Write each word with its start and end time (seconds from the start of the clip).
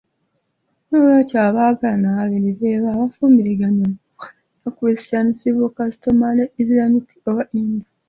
N'olwekyo, 0.87 1.37
abaagalana 1.47 2.07
ababiri 2.13 2.49
beebo 2.59 2.85
abaafumbiriganwa 2.91 3.87
mu 3.93 3.97
nkola 3.97 4.65
eya 4.65 4.69
Christian, 4.77 5.27
Civil, 5.37 5.73
Customary, 5.77 6.43
Islamic 6.61 7.05
oba 7.29 7.43
Hindu. 7.51 7.87